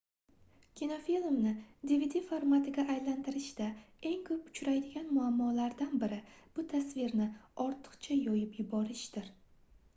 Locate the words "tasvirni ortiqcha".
6.75-8.21